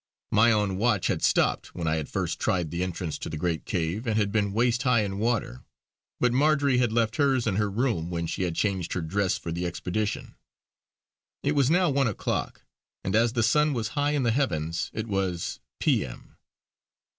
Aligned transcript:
My 0.31 0.51
own 0.51 0.77
watch 0.77 1.05
had 1.05 1.21
stopped 1.21 1.75
when 1.75 1.85
I 1.85 1.97
had 1.97 2.09
first 2.09 2.39
tried 2.39 2.71
the 2.71 2.81
entrance 2.81 3.19
to 3.19 3.29
the 3.29 3.37
great 3.37 3.65
cave 3.65 4.07
and 4.07 4.17
had 4.17 4.31
been 4.31 4.51
waist 4.51 4.81
high 4.81 5.01
in 5.01 5.19
water, 5.19 5.63
but 6.19 6.33
Marjory 6.33 6.79
had 6.79 6.91
left 6.91 7.17
hers 7.17 7.45
in 7.45 7.57
her 7.57 7.69
room 7.69 8.09
when 8.09 8.25
she 8.25 8.41
had 8.41 8.55
changed 8.55 8.93
her 8.93 9.01
dress 9.03 9.37
for 9.37 9.51
the 9.51 9.67
expedition. 9.67 10.33
It 11.43 11.51
was 11.51 11.69
now 11.69 11.91
one 11.91 12.07
o'clock 12.07 12.63
and 13.03 13.15
as 13.15 13.33
the 13.33 13.43
sun 13.43 13.73
was 13.73 13.89
high 13.89 14.13
in 14.13 14.23
the 14.23 14.31
heavens 14.31 14.89
it 14.91 15.05
was 15.05 15.59
P. 15.79 16.03
M. 16.03 16.35